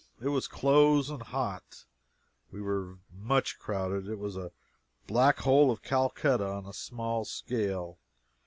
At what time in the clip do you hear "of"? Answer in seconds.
5.69-5.83